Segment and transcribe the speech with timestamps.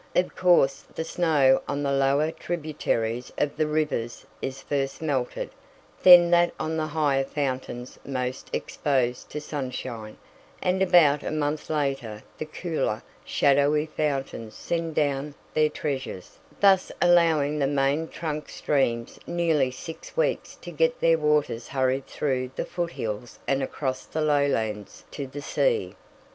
[0.15, 5.51] Of course the snow on the lower tributaries of the rivers is first melted,
[6.01, 10.17] then that on the higher fountains most exposed to sunshine,
[10.59, 17.59] and about a month later the cooler, shadowy fountains send down their treasures, thus allowing
[17.59, 22.93] the main trunk streams nearly six weeks to get their waters hurried through the foot
[22.93, 25.93] hills and across the lowlands to the sea.